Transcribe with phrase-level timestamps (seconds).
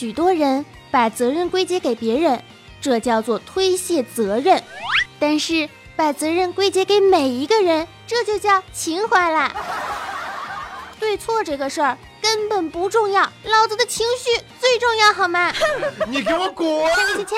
[0.00, 2.42] 许多人把责任归结给别人，
[2.80, 4.58] 这叫做推卸责任；
[5.18, 9.54] 但是把责任归结给每一个人，这就叫情怀啦。
[10.98, 15.52] 对错这个事儿根本不重要，老子的情绪最重要，好吗？
[16.08, 16.66] 你给我滚！
[16.66, 17.36] 锵锵锵！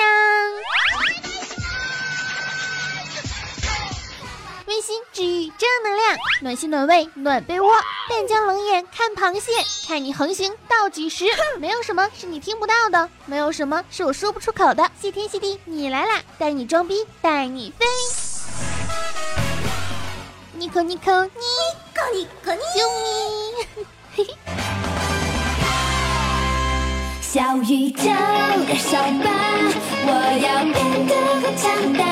[4.73, 7.71] 温馨治愈正能量，暖心暖胃暖被窝，
[8.09, 9.51] 但将冷眼看螃蟹，
[9.87, 11.25] 看你横行到几时。
[11.59, 14.89] 没有什么是你听不到的，没有什么是我说不出口的。
[14.99, 16.19] 谢天谢地，你来啦！
[16.39, 17.85] 带你装逼，带你飞。
[20.53, 21.31] 尼可尼可尼
[21.93, 22.89] 可尼可尼，救
[24.25, 24.27] 命！
[27.21, 29.29] 小宇宙燃烧吧，
[30.07, 30.09] 我
[30.41, 31.13] 要变得
[31.43, 32.03] 更强大，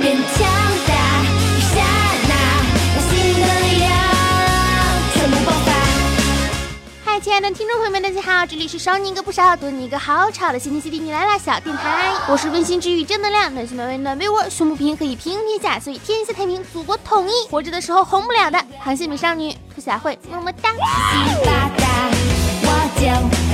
[0.00, 0.40] 变强
[7.22, 17.32] 亲爱的听众朋友们，大家好，这里是少你一个不少，多你一个好吵的谢天谢地你来啦小电台，我是温馨治愈正能量，暖心暖胃暖被窝，胸不平可以平天下，所以天下太平，祖国统一。
[17.50, 20.70] 活着的时候红不了的螃蟹美少女兔小慧，么么哒。
[22.62, 23.04] 我就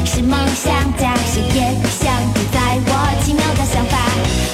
[0.07, 4.46] 是梦想家，谁也别想主宰我奇妙的想，法。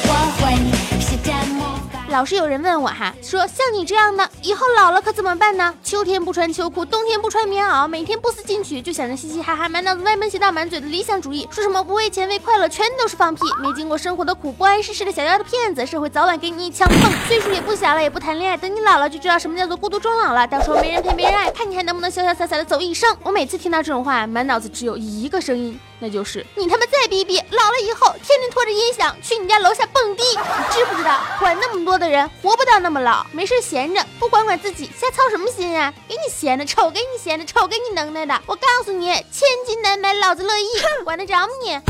[2.12, 5.74] 老是有人问我哈，说像你这样的，以后老了可怎么办呢？
[5.82, 13.40] 秋天不穿秋裤，冬天不穿棉袄，每天不思进取，就想着嘻嘻哈哈，满脑子歪门邪道，满嘴的理想主义，说什么不为钱为快乐，全都是放屁。
[13.62, 17.00] 没经过生活的苦，不谙世事的小妖的骗子，社会早晚给你一枪崩。
[17.26, 20.46] 岁数也不小了，也不谈恋爱，等你老了就知道什么叫做孤独终老了。
[20.46, 23.16] 到时候没人陪没人爱，看你还能不能潇潇洒洒的走一生。
[23.22, 25.80] 我每次听到这种话，满脑子只有一个声音。
[25.98, 31.20] 那就是你他妈再逼逼，老了以后天天拖着音响去你家楼下蹦迪，你知不知道？
[31.38, 35.92] 管那么多的人活不到那么老，没事闲着不管管自己，瞎操什么心啊？
[36.08, 38.40] 给你闲的，瞅给你闲的，瞅给你能耐的。
[38.46, 40.66] 我告诉你，千金难买老子乐意，
[41.04, 41.70] 管得着吗你？
[41.70, 41.80] 勇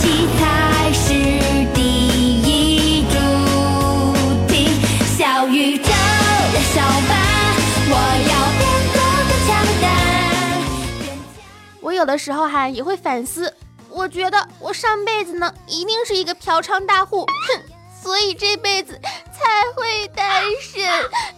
[0.00, 1.12] 气才是
[1.74, 3.14] 第一主
[4.48, 4.52] 题。
[5.16, 7.12] 小宇宙燃烧吧，
[7.88, 7.94] 我
[8.28, 8.98] 要变得
[9.28, 9.84] 更强大。
[11.00, 11.38] 变强
[11.80, 13.54] 我有的时候哈也会反思，
[13.88, 17.62] 我觉得我上辈子呢一定是一个嫖娼大户，哼，
[18.02, 18.98] 所以这辈子
[19.32, 20.82] 才会单身。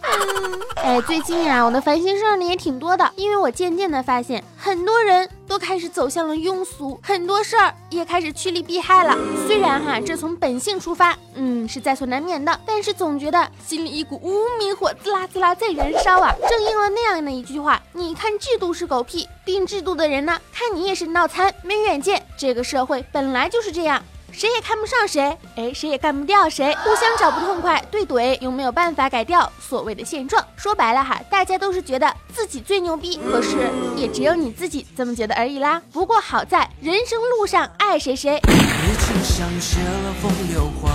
[0.01, 9.15] 嗯， 哎，最近呀，我的烦心事儿呢也挺多的，因为我渐渐的发现，很多人都开始走向了庸俗，很多事儿也开始趋利避害了。
[9.45, 16.33] 虽然哈这从本性出发，嗯是在所难免的，但是总觉得心里一股无名火滋啦滋啦在燃烧啊。
[16.49, 22.25] 正应了那样的一句话：你看制度是狗屁，定制度的人呢，看你也是脑残没远见。
[22.37, 24.03] 这个社会本来就是这样。
[24.37, 30.45] 谁也看不上谁，哎，谁也干不掉谁，互相找不痛快，对怼又没有办法改掉所谓的现状。
[30.57, 35.81] 说白了哈，大家都是觉得自己最牛逼，可是也只有你自己这么觉得而已啦。
[35.93, 40.91] 不过好在人生路上爱谁谁，热情像写了风流话，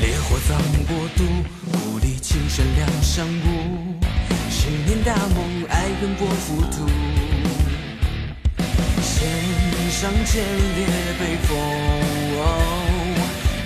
[0.00, 0.58] 烈火葬
[0.88, 1.22] 国度，
[1.70, 3.46] 故里情深两相顾，
[4.50, 6.84] 十年大梦，爱恨过浮屠，
[9.92, 10.86] 上千列
[11.20, 11.56] 北风，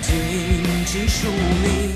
[0.01, 1.93] 荆棘疏密，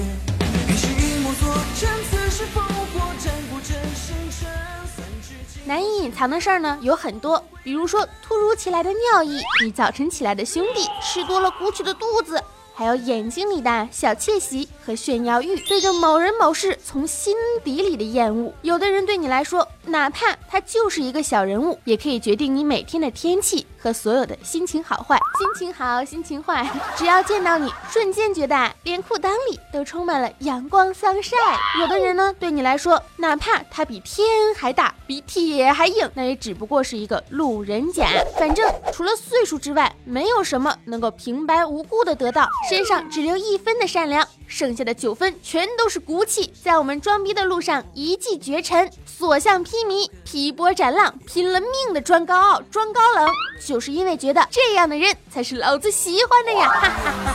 [0.68, 4.50] 于是一莫作战，此时烽火战不真心真，
[4.88, 12.42] 三尺青难以隐藏的事儿呢有很多，比如说突如其来的尿意，你早晨起来的兄弟，吃多了鼓起的肚子。
[12.74, 18.52] 还有眼睛里的小窃喜和炫耀欲，对着某人某事从心底里的厌恶。
[18.64, 25.20] 有的人对你来说，哪怕他就是一个小人物，也可以决定你每天的天气和所有的心情好坏。
[25.40, 31.58] 心情好，心情坏， 只要见到你，瞬间觉得啊连裤裆里都充满了阳光 sunshine。
[31.80, 38.08] 有的人呢，对你来说，哪怕他比天还大，比铁还硬，那也只不过是一个路人甲。
[38.38, 42.48] 反正除了岁数之外，没有什么能够平白无故的得到。
[42.70, 53.30] 身上只留一分的善良，剩下的九分全都是骨气，在我们装逼的路上一骑绝尘，所向披靡，劈波斩浪，拼了命的装高傲，装高冷，
[53.66, 56.68] 就是因为觉得这样的人才是老子喜欢的呀！
[56.68, 57.34] 哈哈哈。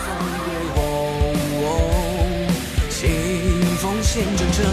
[2.91, 3.09] 清
[3.77, 4.67] 风险阵阵，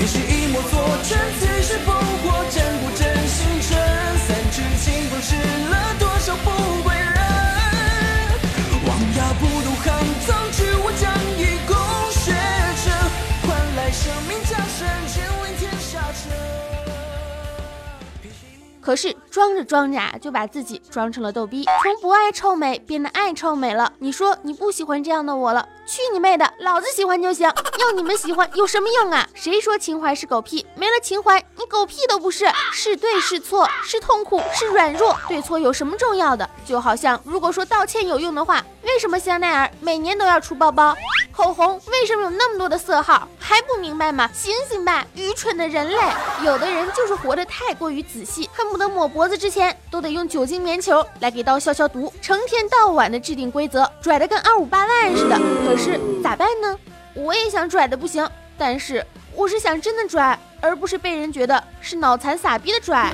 [0.00, 1.88] 于是一莫作战，此时烽
[18.84, 23.90] 可是装着装着啊，就把自己装成了逗逼，从不爱臭美变得爱臭美了。
[23.98, 25.66] 你说你不喜欢这样的我了？
[25.86, 26.50] 去你妹的！
[26.60, 29.26] 老子喜欢就行，要你们喜欢有什么用啊？
[29.32, 30.66] 谁说情怀是狗屁？
[30.74, 32.46] 没了情怀，你狗屁都不是。
[32.72, 36.48] 是对是错，是痛苦是软弱，对错有什么重要的？
[36.66, 40.94] 就好像如果说道歉有用的话，为什么香奈儿每年都要出包包？
[41.34, 43.26] 口红为什么有那么多的色号？
[43.46, 44.30] 还不明白吗？
[44.32, 45.98] 醒醒吧，愚蠢的人类！
[46.42, 55.38] 有的人就是活得太过于仔细，恨不得抹脖子之前都得用酒精棉球来给刀消消毒，成天到晚的制定规则，拽得跟二五八万似的。
[55.66, 56.78] 可是咋办呢？
[57.12, 58.26] 我也想拽的不行，
[58.56, 63.12] 但是我是想真的拽，而不是被人觉得是脑残傻逼的拽。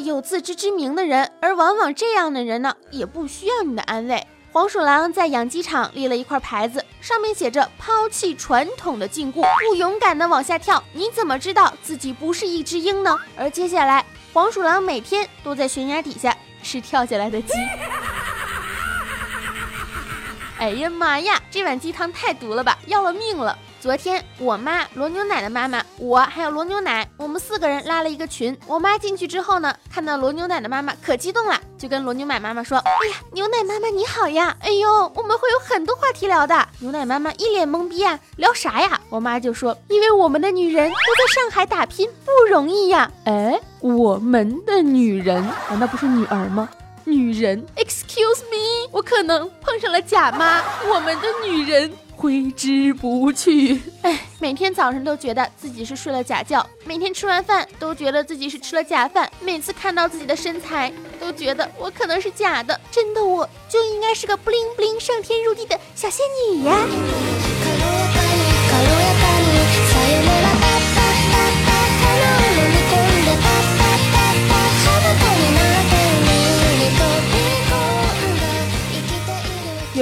[0.00, 4.26] 有自知之明的人，而往往这样的人呢，也不需要你的安慰。
[4.52, 10.82] 黄鼠狼在养鸡场立了一块牌子，上面写着“抛弃传统的禁锢，不勇敢的往下跳”。
[10.92, 13.16] 你怎么知道自己不是一只鹰呢？
[13.36, 17.52] 而接下来，黄鼠狼每天都在悬崖底下吃跳下来的鸡。
[20.58, 23.56] 哎呀妈呀，这碗鸡汤太毒了吧，要了命了！
[23.80, 28.54] 昨天我妈罗牛奶的妈妈，我还有罗牛奶，我们四个人拉了一个群。
[28.66, 34.54] 我妈进去之后呢，看到罗牛奶的妈妈可激动了，就跟罗牛奶妈妈说：“哎呀，牛奶妈妈你好呀！
[34.60, 39.00] 哎呦，我们会有很多话题聊的。”牛奶妈妈一脸懵逼啊，聊啥呀？
[39.08, 46.68] 我妈就说：“因为我们的女人都在上海打拼，不容易呀。”哎，我们的女人 难道不是女儿吗？
[47.04, 50.62] 女人，Excuse me，我可能碰上了假妈，
[50.92, 51.90] 我们的女人。
[52.20, 53.80] 挥之不去。
[54.02, 66.76] 哎，每天早上都觉得自己是睡了假觉，每天吃完饭都觉得自己是吃了假饭，每次看到自己的身材都觉得我可能是假的，真的我就应该是个不灵不灵上天入地的小仙女呀。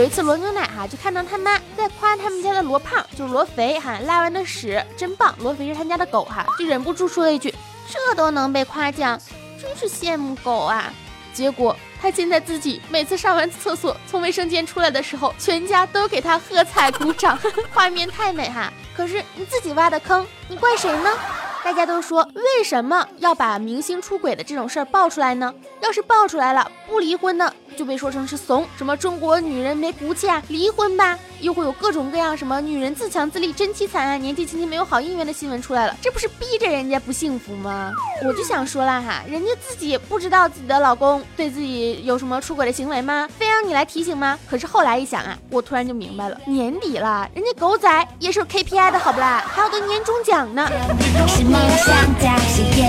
[0.08, 7.54] 一次罗牛奶哈就看到他妈在夸他们家的罗胖，就是罗肥哈拉完的屎真棒，罗肥是他家的狗哈，就忍不住说了一句
[7.92, 9.20] ：“这都能被夸奖，
[9.60, 10.90] 真是羡慕狗啊！”
[11.34, 17.38] 结果他现在自己每次上完厕所从卫生间出来的时候，全家都给他喝彩鼓掌，
[17.74, 18.72] 画面太美哈。
[18.96, 21.10] 可是你自己挖的坑，你怪谁呢？
[21.68, 25.54] 大家都说为什么要把明星出轨的这种事儿爆出来呢？
[25.82, 27.52] 要是爆出来了，不离婚呢？
[27.76, 37.92] 就被说成是怂，什么中国女人没骨气啊，离婚吧，又会有各种各样什么女人自强自立真凄惨啊，年纪轻轻没有好姻缘的新闻出来了，这不是逼着人家不幸福吗？
[38.26, 43.28] 我就想说了哈，人家自己不知道自己的老公对自己有什么出轨的行为吗？
[43.38, 44.38] 非让你来提醒吗？
[44.48, 49.44] 可是后来一想啊，我突然就明白了，年底了，人家狗仔也是有 KPI 的好不啦？
[49.46, 50.68] 还有个年终奖呢。
[51.28, 52.87] 是梦想家，谁也不想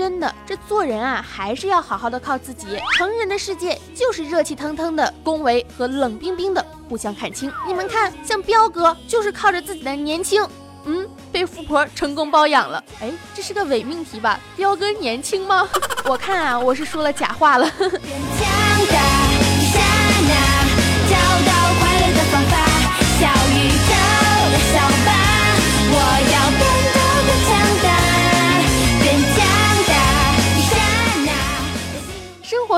[0.00, 2.68] 真的，这做人啊，还是要好好的靠自己。
[2.96, 7.52] 成人的世界就是热气腾腾的恭维和冷冰冰的互相看清。
[7.66, 10.42] 你们看，像彪哥就是靠着自己的年轻，
[10.86, 12.82] 嗯，被富婆成功包养了。
[13.02, 14.40] 哎，这是个伪命题吧？
[14.56, 15.68] 彪哥年轻吗？
[16.08, 17.70] 我看啊，我是说了假话了。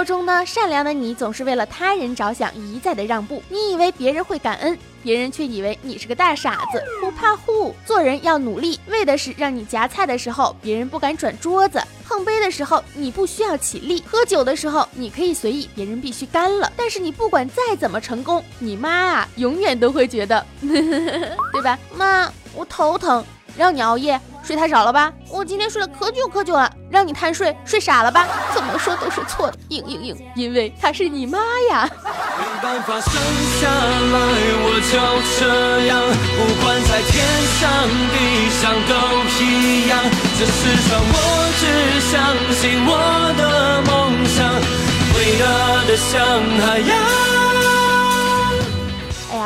[0.05, 3.43] 中呢，善良的你总是为了他人着想，一再的让步。
[3.49, 6.83] 你以为别人会感恩，别人却以为你是个大傻子。
[7.01, 16.73] 不怕糊，做人要努力，为的是让你夹菜的时候，别人不敢转桌子；碰杯的时候，你不需要起立；喝酒的时候，你可以随意，别人必须干了。
[16.77, 21.79] 但是你不管再怎么成功，你妈啊，永远都会觉得， 对吧？
[21.95, 23.25] 妈，我头疼。
[23.55, 24.19] 让你熬夜
[24.53, 25.11] 睡太少了吧？
[25.31, 28.29] 我今天睡了可久可久了，让你贪睡睡傻了吧？
[28.53, 31.39] 怎么说都是错的，应应应，因为她是你妈
[31.71, 31.89] 呀！
[32.05, 33.15] 没办法生
[33.59, 34.19] 下来，
[34.61, 35.01] 我就
[35.41, 35.99] 这样，
[36.37, 37.25] 不管在天
[37.57, 38.17] 上地
[38.61, 38.93] 上都
[39.43, 39.99] 一样。
[40.39, 41.17] 这世上我
[41.57, 41.63] 只
[42.13, 42.13] 相
[42.53, 42.93] 信我
[43.39, 43.91] 的梦
[44.29, 44.53] 想，
[45.17, 45.45] 伟大
[45.89, 46.13] 的像
[46.61, 47.52] 海洋。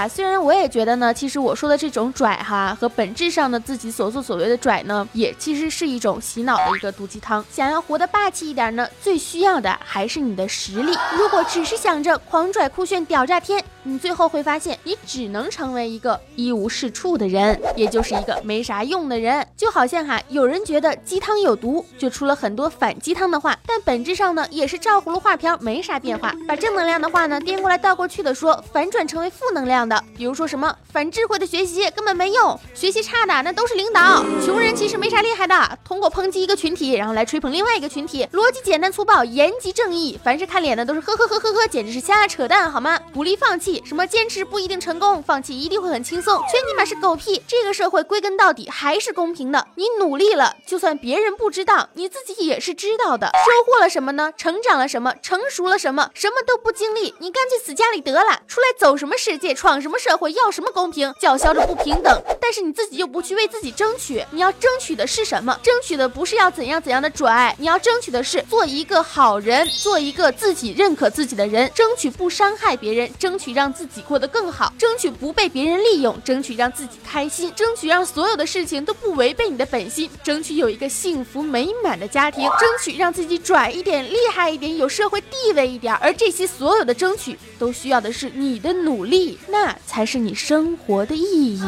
[0.08, 7.44] 虽然我也觉得呢，其实我说的这种拽哈和本质上的自己所作所为的拽呢，也其实是一种洗脑的一个毒鸡汤。
[7.50, 10.96] 想要活得霸气一点呢，最需要的还是你的实力。
[11.16, 19.46] 如果只是想着狂拽酷炫屌炸天，你最后会发现，你只能成为一个一无是处的人，也就是一个没啥用的人。
[19.56, 26.34] 就好像哈，有人觉得鸡汤有毒，就出了很多反鸡汤的话，但本质上呢，也是照葫芦画瓢，没啥变化。
[26.46, 30.02] 把正能量的话呢，颠过来倒过去的说，反转成为负能量的。
[30.14, 35.78] 比如说什么反智慧的学习根本没用，学习差的那都是领导，穷人其实没啥厉害的。
[35.82, 42.98] 通过抨击一个群体，然后来吹捧另外一个群体，逻辑简单粗暴，言极正义，凡是看脸的都是呵呵呵呵呵，简直是瞎扯淡好吗？
[43.14, 43.82] 鼓励放弃。
[43.86, 47.42] 什么坚持不一定成功，放弃一定会很轻松，全你妈是狗屁！
[47.46, 53.26] 这个社会归根到底还是公平的，你努力了，就算别人不知道，你自己也是知道的。
[53.26, 54.32] 收获了什么呢？
[54.36, 55.14] 成长了什么？
[55.22, 56.10] 成熟了什么？
[56.14, 58.42] 什么都不经历，你干脆死家里得了。
[58.46, 61.12] 出来走什么世界，闯什么社会，要什么公平？
[61.20, 65.58] 叫嚣着不平等，但是你自己又不去为自己争取，你要争取的是什么？
[65.62, 85.94] 争取的不是要怎样怎样的拽，你要争取的是做一个好人，做一个自己认可自己的人，争取不伤害别人，争取让自己过得更好，争取不被别人利用，争取让自己开心，争取让所有的事情都不违背你的本心，争取有一个幸福美满的家庭，争取让自己拽一点、厉害一点、有社会地位一点。
[85.96, 91.62] 而这些所有的争取，都需要的是你的努力，那才是你生活的意义。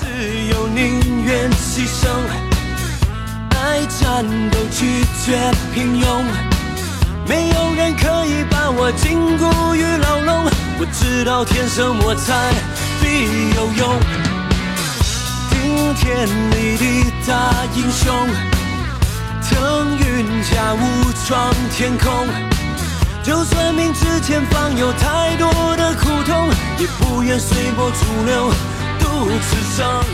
[0.00, 0.06] 只
[0.52, 2.08] 有宁愿牺牲，
[3.56, 5.38] 爱战斗拒绝
[5.72, 6.22] 平庸，
[7.28, 10.50] 没有人可以把我禁锢于牢笼。
[10.80, 12.52] 我知道天生我材
[13.00, 14.00] 必有用，
[15.94, 18.14] 天立地大英雄，
[19.42, 22.26] 腾云驾雾闯天空。
[23.22, 28.50] 就算明知前方有太多的苦痛，也不愿随波逐流，
[28.98, 30.04] 独自生。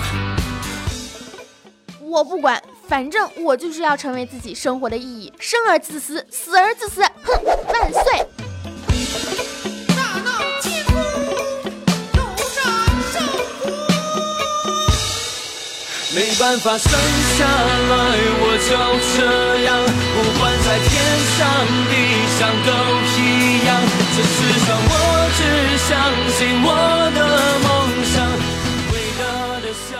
[2.00, 5.32] 我不管，反正我就是要成为自己生活的意义。
[5.38, 8.26] 生而自私，死而自私，哼，万岁！
[16.18, 17.94] 没办法生下来
[18.42, 18.74] 我就
[19.14, 19.22] 这
[19.62, 20.90] 样，不管在天
[21.38, 21.38] 上
[21.86, 21.94] 地
[22.34, 22.70] 上都
[23.14, 23.70] 一样。
[24.16, 24.90] 这世上我
[25.38, 25.40] 只
[25.86, 25.94] 相
[26.34, 26.66] 信我
[27.14, 27.18] 的
[27.62, 27.68] 梦
[28.02, 28.26] 想，
[28.90, 29.22] 伟大
[29.60, 29.94] 的像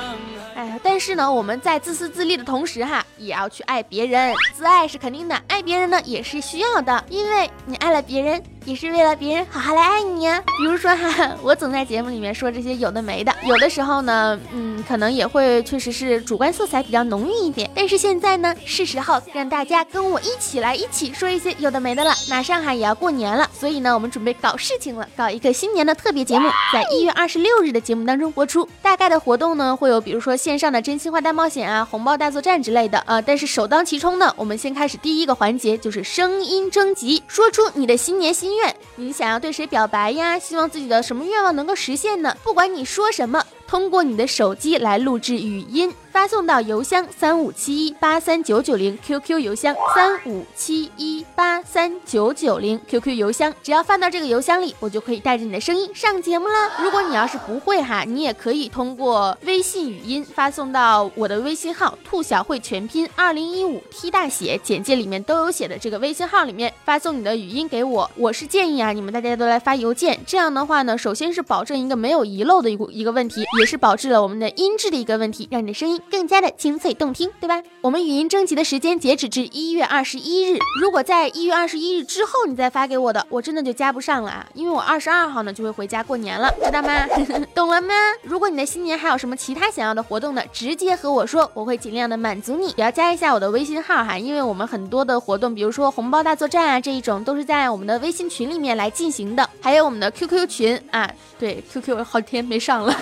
[0.56, 0.60] 海。
[0.60, 4.34] 哎呀，但是呢，我们在自私自利的同时哈，也要去爱别人。
[4.52, 10.44] 自爱是肯定的，爱别人呢也是需要的，因为你爱了别人，也是为了别人好好来爱你呀。
[10.58, 17.70] 比如说哈， 我总在节目里面说这些有的没的，有的时候呢，嗯，可能也会确实是主观色彩比较浓郁一点。
[17.75, 22.14] 但是现在呢，是时候让大家跟我一起来一起说一些有的没的了。
[22.28, 28.68] 马上哈也要过年了，所以呢，我们准备搞事情了，搞一个新年的特别节目，在一月二十六日的节目当中播出。
[28.82, 33.22] 大概的活动呢，会有比如说线上的真心话大冒险啊、红包大作战之类的啊。
[33.22, 38.58] 但是首当其冲呢，我们先开始第一个环节，就是声音征集，说出你的新年心愿，
[38.97, 40.38] 你想要对谁表白呀？
[40.38, 42.37] 希望自己的什么愿望能够实现呢？
[42.43, 43.45] 不管你说什么。
[43.68, 56.82] 通过你的手机来录制语音，发送到邮箱三五七一八三九九零 QQ 邮箱三五七一八三九九零 QQ 邮箱，只要放到这个邮箱里，我就可以带着你的声音上节目啦。
[56.82, 68.10] 如果你要是不会哈，你也可以通过微信语音发送到我的微信号兔小慧全拼二零一五 T 大写，简介里面都有写的这个微信号里面发送你的语音给我。
[68.16, 73.44] 我是建议啊，你们大家都来发邮件，这样的话呢，首先是保证一个没有遗漏的一个一个问题。
[73.59, 77.61] 也是保质了我们的音质的一个问题，让你的声音更加的清脆动听，对吧？
[77.81, 87.05] 我们语音征集的时间截止至一月二十一日，如果在一月二十一日之后你再发给我的，我真的就加不上了啊，因为我二十二号呢就会回家过年了，知道吗？
[87.53, 87.95] 懂了吗？
[88.23, 92.69] 如果你的新年还有什么其他想要的活动呢，直接和我说，我会尽量的满足你。
[92.77, 101.11] 也要加一下我的微信号哈，因为我们很多的活动，比如说红包大作战啊这一种，都是在我们的微信群里面来进行的，还有我们的 QQ 群啊，
[101.41, 102.95] 对 QQ 好几天没上了，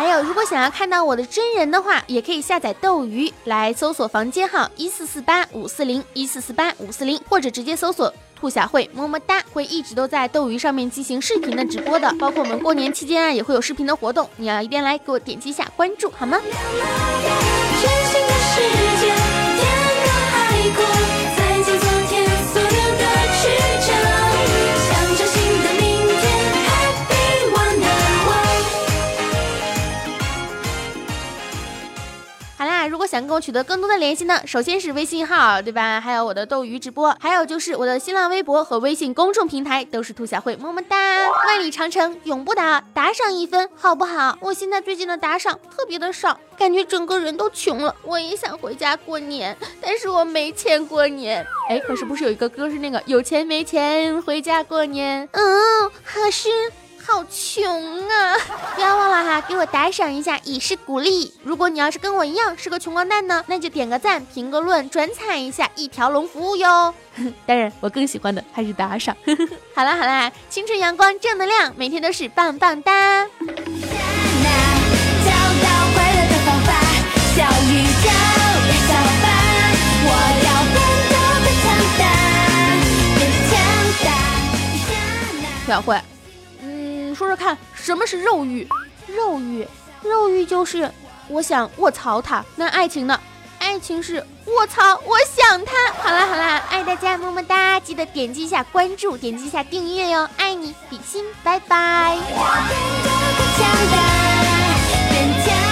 [0.00, 8.10] 还有如果想要看到我的真人的话，也可以下载斗鱼来搜索房间号一四四八五四零一四四八五四零，或者直接搜索。
[8.34, 16.38] 兔小慧么么哒，会一直都在斗鱼上面进行视频的直播的，包括我们过年期间啊，也会有视频的活动，你要一边来给我点击一下关注，好吗？
[17.82, 18.89] 全新的
[33.40, 34.42] 取得更多的联系呢？
[34.46, 36.00] 首先是微信号，对吧？
[36.00, 40.96] 还有我的斗鱼直播，还有就是我的新浪微博和微信公众平台都是兔小慧，么么哒！
[41.46, 44.36] 万里长城永不倒，打赏一分好不好？
[44.40, 47.94] 我现在最近的打赏特别的少，感觉整个人都穷了。
[48.02, 51.46] 我也想回家过年，但是我没钱过年。
[51.68, 55.28] 哎，可是不是有一个歌是那个有钱没钱回家过年？
[55.32, 56.48] 嗯，可是。
[57.12, 58.36] 好穷啊！
[58.76, 61.34] 不要忘了哈，给我打赏一下，以示鼓励。
[61.42, 66.94] 如果你要是跟我一样是个穷光蛋呢，那就点个赞、评个论、转采一下，一条龙服务哟。
[67.44, 69.16] 当然，我更喜欢的还是打赏。
[69.74, 73.24] 好啦好啦，青春阳光正能量，每天都是棒棒哒。
[73.24, 73.30] 找
[75.26, 76.70] 到快乐的方法，
[77.34, 78.08] 小宇宙
[78.68, 79.26] 的小吧，
[80.06, 80.08] 我
[80.46, 80.78] 要变
[81.10, 81.66] 得更强
[81.98, 82.02] 大，
[83.18, 83.52] 更强
[84.04, 84.06] 大。
[84.62, 84.88] 一刹
[85.42, 85.44] 那。
[85.66, 85.98] 小慧，
[87.10, 88.66] 嗯，说说看，什么是肉欲？
[89.08, 89.66] 肉欲，
[90.02, 90.90] 肉欲就是
[91.28, 92.44] 我想卧槽他。
[92.54, 93.18] 那爱情呢？
[93.58, 95.92] 爱情是卧槽，我想他。
[96.02, 97.80] 好啦好啦，爱大家，么么哒！
[97.80, 102.16] 记得点击一下关注，点击一下订阅哟，爱你比心，拜拜。
[102.16, 102.30] 变
[103.02, 103.96] 得更强大，
[105.10, 105.69] 更强